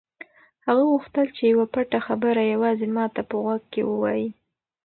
هغه 0.65 0.83
غوښتل 0.91 1.27
چې 1.35 1.43
یوه 1.53 1.65
پټه 1.73 1.99
خبره 2.07 2.41
یوازې 2.53 2.87
ما 2.95 3.05
ته 3.15 3.21
په 3.29 3.35
غوږ 3.43 3.61
کې 3.73 3.81
ووایي. 3.85 4.29